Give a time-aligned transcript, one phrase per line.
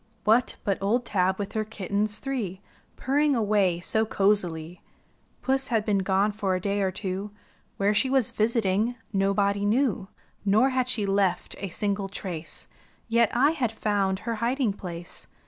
[0.23, 2.59] What, but old Tab with her kittens three
[2.95, 4.81] Purring away so cozily.
[5.43, 7.29] Puss had been gone for a day or two,
[7.77, 10.07] Where she was visiting nobody knew;
[10.43, 12.67] Nor had she left a single trace.
[13.09, 15.27] Yet I had found her hiding place.